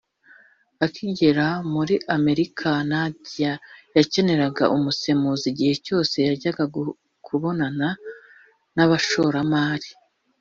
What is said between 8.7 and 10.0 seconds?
nabashoramari